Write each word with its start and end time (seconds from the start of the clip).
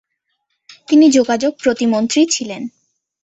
তিনি 0.87 1.05
যোগাযোগ 1.09 1.53
প্রতিমন্ত্রী 1.63 2.21
ছিলেন। 2.25 2.61